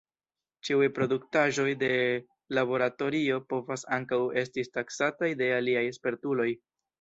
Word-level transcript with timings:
Ĉiuj 0.67 0.85
produktaĵoj 0.93 1.65
de 1.83 1.89
laboratorio 2.59 3.37
povas 3.53 3.85
ankaŭ 3.99 4.21
estis 4.43 4.73
taksataj 4.79 5.31
de 5.43 5.53
aliaj 5.61 5.85
spertuloj. 6.01 6.49